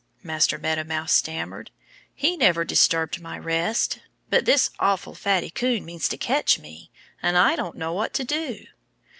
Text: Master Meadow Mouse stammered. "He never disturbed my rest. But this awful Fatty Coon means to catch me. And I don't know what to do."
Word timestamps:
Master 0.23 0.57
Meadow 0.57 0.83
Mouse 0.83 1.13
stammered. 1.13 1.69
"He 2.15 2.35
never 2.35 2.65
disturbed 2.65 3.21
my 3.21 3.37
rest. 3.37 3.99
But 4.31 4.45
this 4.45 4.71
awful 4.79 5.13
Fatty 5.13 5.51
Coon 5.51 5.85
means 5.85 6.07
to 6.07 6.17
catch 6.17 6.57
me. 6.57 6.89
And 7.21 7.37
I 7.37 7.55
don't 7.55 7.77
know 7.77 7.93
what 7.93 8.11
to 8.15 8.23
do." 8.23 8.65